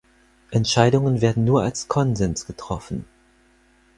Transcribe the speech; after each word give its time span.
Entscheidungen 0.49 1.21
werden 1.21 1.43
nur 1.45 1.61
als 1.61 1.87
Konsens 1.87 2.47
getroffen. 2.47 3.05